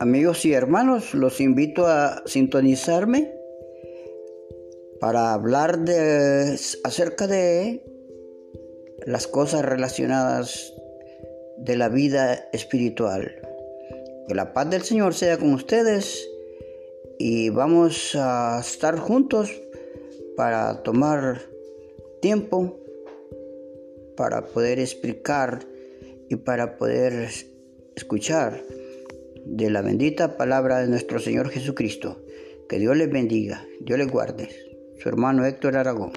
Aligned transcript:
Amigos 0.00 0.46
y 0.46 0.54
hermanos, 0.54 1.12
los 1.12 1.42
invito 1.42 1.86
a 1.86 2.22
sintonizarme 2.24 3.34
para 4.98 5.34
hablar 5.34 5.80
de, 5.80 6.58
acerca 6.84 7.26
de 7.26 7.84
las 9.04 9.26
cosas 9.26 9.62
relacionadas 9.62 10.72
de 11.58 11.76
la 11.76 11.90
vida 11.90 12.48
espiritual. 12.54 13.30
Que 14.26 14.34
la 14.34 14.54
paz 14.54 14.70
del 14.70 14.80
Señor 14.84 15.12
sea 15.12 15.36
con 15.36 15.52
ustedes 15.52 16.26
y 17.18 17.50
vamos 17.50 18.16
a 18.16 18.58
estar 18.58 18.96
juntos 18.96 19.50
para 20.34 20.82
tomar 20.82 21.42
tiempo 22.22 22.80
para 24.16 24.46
poder 24.46 24.78
explicar 24.78 25.60
y 26.30 26.36
para 26.36 26.78
poder 26.78 27.28
escuchar 27.96 28.62
de 29.44 29.70
la 29.70 29.82
bendita 29.82 30.36
palabra 30.36 30.80
de 30.80 30.88
nuestro 30.88 31.18
Señor 31.18 31.48
Jesucristo. 31.50 32.24
Que 32.68 32.78
Dios 32.78 32.96
les 32.96 33.10
bendiga, 33.10 33.66
Dios 33.80 33.98
les 33.98 34.10
guarde. 34.10 34.48
Su 34.98 35.08
hermano 35.08 35.44
Héctor 35.44 35.76
Aragón. 35.76 36.12